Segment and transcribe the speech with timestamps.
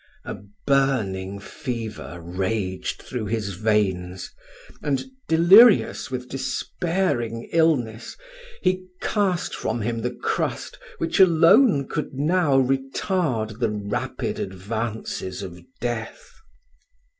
[0.25, 4.31] A burning fever raged through his veins;
[4.81, 8.17] and, delirious with despairing illness,
[8.63, 15.61] he cast from him the crust which alone could now retard the rapid advances of
[15.79, 16.31] death.